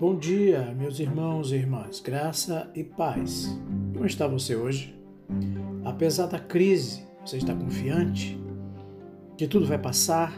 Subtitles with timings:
[0.00, 3.54] Bom dia, meus irmãos e irmãs, graça e paz.
[3.92, 4.98] Como está você hoje?
[5.84, 8.40] Apesar da crise, você está confiante
[9.36, 10.32] que tudo vai passar,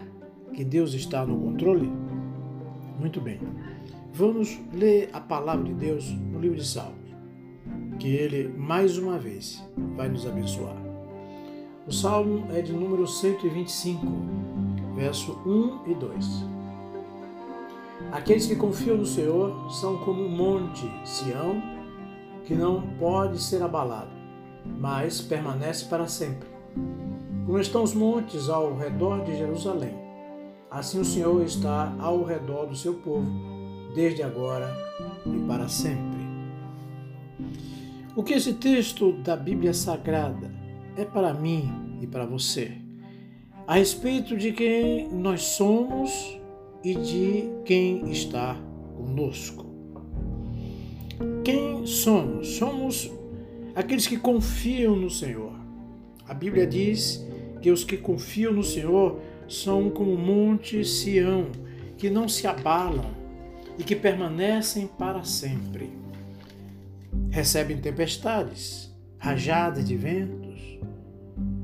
[0.52, 1.88] que Deus está no controle?
[2.98, 3.38] Muito bem.
[4.12, 7.14] Vamos ler a palavra de Deus no livro de Salmos,
[8.00, 9.62] que ele mais uma vez
[9.96, 10.76] vai nos abençoar.
[11.86, 14.04] O salmo é de número 125,
[14.96, 16.61] verso 1 e 2.
[18.12, 21.62] Aqueles que confiam no Senhor são como um monte, Sião,
[22.44, 24.10] que não pode ser abalado,
[24.78, 26.46] mas permanece para sempre.
[27.46, 29.94] Como estão os montes ao redor de Jerusalém,
[30.70, 33.26] assim o Senhor está ao redor do seu povo,
[33.94, 34.70] desde agora
[35.24, 36.20] e para sempre.
[38.14, 40.54] O que esse texto da Bíblia Sagrada
[40.98, 42.76] é para mim e para você,
[43.66, 46.41] a respeito de quem nós somos
[46.84, 48.56] e de quem está
[48.96, 49.66] conosco.
[51.44, 52.56] Quem somos?
[52.56, 53.10] Somos
[53.74, 55.52] aqueles que confiam no Senhor.
[56.26, 57.24] A Bíblia diz
[57.60, 61.46] que os que confiam no Senhor são como o monte Sião,
[61.96, 63.10] que não se abalam
[63.78, 65.90] e que permanecem para sempre.
[67.30, 70.78] Recebem tempestades, rajadas de ventos,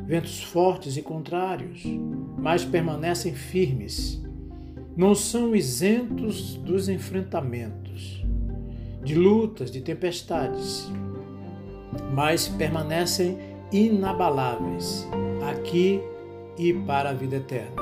[0.06, 1.82] ventos fortes e contrários,
[2.36, 4.22] mas permanecem firmes
[4.98, 8.26] não são isentos dos enfrentamentos,
[9.04, 10.90] de lutas, de tempestades,
[12.12, 13.38] mas permanecem
[13.70, 15.06] inabaláveis
[15.48, 16.00] aqui
[16.58, 17.80] e para a vida eterna.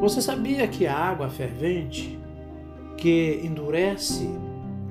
[0.00, 2.16] Você sabia que a água fervente
[2.96, 4.30] que endurece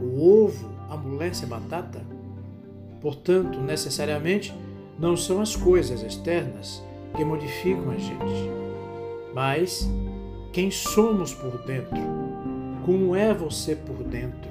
[0.02, 2.02] o ovo amolece a batata?
[3.00, 4.54] Portanto, necessariamente,
[5.00, 6.84] não são as coisas externas
[7.16, 8.52] que modificam a gente,
[9.34, 9.90] mas
[10.58, 12.00] quem somos por dentro?
[12.84, 14.50] Como é você por dentro?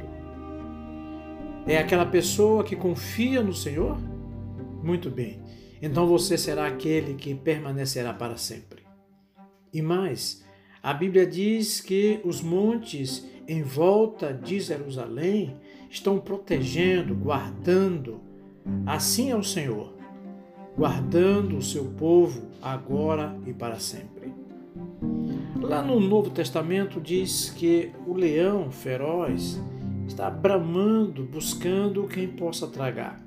[1.67, 3.99] É aquela pessoa que confia no Senhor?
[4.85, 5.43] Muito bem,
[5.83, 8.85] então você será aquele que permanecerá para sempre.
[9.73, 10.47] E mais,
[10.81, 15.57] a Bíblia diz que os montes em volta de Jerusalém
[15.91, 18.21] estão protegendo, guardando.
[18.87, 19.93] Assim é o Senhor,
[20.79, 24.16] guardando o seu povo agora e para sempre.
[25.61, 29.61] Lá no Novo Testamento diz que o leão feroz
[30.07, 33.21] está bramando, buscando quem possa tragar.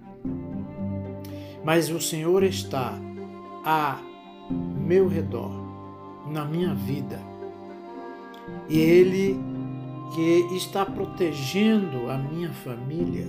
[1.63, 2.97] Mas o Senhor está
[3.65, 3.99] a
[4.49, 5.51] meu redor,
[6.31, 7.19] na minha vida.
[8.69, 9.37] E Ele
[10.13, 13.27] que está protegendo a minha família,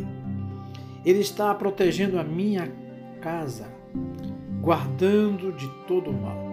[1.05, 2.71] Ele está protegendo a minha
[3.21, 3.67] casa,
[4.61, 6.50] guardando de todo o mal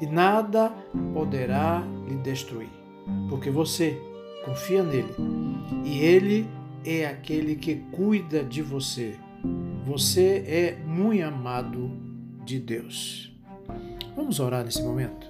[0.00, 0.72] e nada
[1.12, 2.70] poderá lhe destruir,
[3.28, 4.00] porque você
[4.44, 5.14] confia nele
[5.84, 6.46] e ele
[6.84, 9.16] é aquele que cuida de você.
[9.84, 11.90] Você é muito amado
[12.44, 13.32] de Deus.
[14.16, 15.26] Vamos orar nesse momento.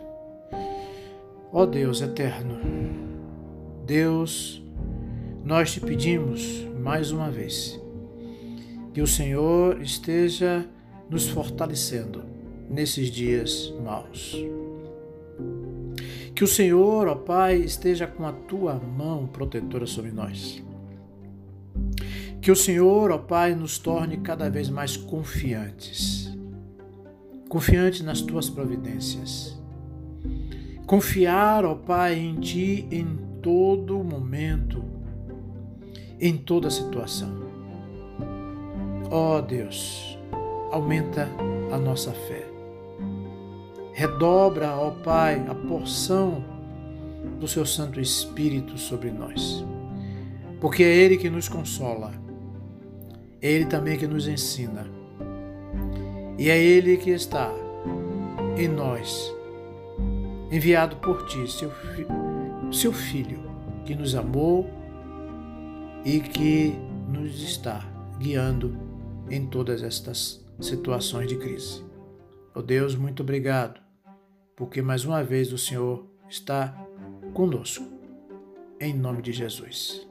[1.53, 2.59] Ó oh Deus eterno,
[3.87, 4.63] Deus,
[5.45, 7.81] nós te pedimos mais uma vez
[8.93, 10.67] que o Senhor esteja
[11.09, 12.34] nos fortalecendo
[12.69, 14.37] nesses dias maus.
[16.35, 20.63] Que o Senhor, ó Pai, esteja com a tua mão protetora sobre nós.
[22.41, 26.37] Que o Senhor, ó Pai, nos torne cada vez mais confiantes.
[27.49, 29.57] Confiantes nas tuas providências.
[30.87, 34.83] Confiar, ó Pai, em ti em todo momento,
[36.21, 37.45] em toda situação.
[39.09, 40.19] Ó Deus,
[40.73, 41.29] aumenta
[41.71, 42.54] a nossa fé
[43.97, 46.45] Redobra, ó Pai, a porção
[47.39, 49.65] do seu Santo Espírito sobre nós.
[50.61, 52.13] Porque é Ele que nos consola,
[53.41, 54.85] é Ele também que nos ensina,
[56.37, 57.53] e é Ele que está
[58.59, 59.33] em nós,
[60.51, 61.71] enviado por Ti, seu,
[62.73, 63.39] seu Filho,
[63.85, 64.69] que nos amou
[66.05, 66.75] e que
[67.09, 67.81] nos está
[68.19, 68.77] guiando
[69.31, 71.81] em todas estas situações de crise.
[72.57, 73.84] Oh Deus, muito obrigado
[74.57, 76.75] porque mais uma vez o Senhor está
[77.33, 77.85] conosco.
[78.81, 80.07] Em nome de Jesus.